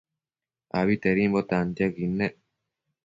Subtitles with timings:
[0.79, 2.35] Abitedimbo tantiaquid nec